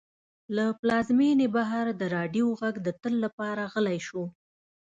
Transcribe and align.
له 0.55 0.65
پلازمېنې 0.79 1.47
بهر 1.55 1.85
د 2.01 2.01
راډیو 2.15 2.47
غږ 2.59 2.75
د 2.85 2.87
تل 3.01 3.13
لپاره 3.25 3.63
غلی 3.73 3.99
شو. 4.07 4.23